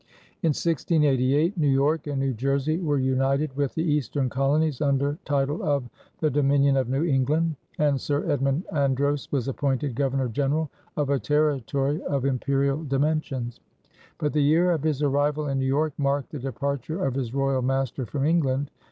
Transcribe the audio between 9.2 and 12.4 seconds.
was appointed Governor General of a territory of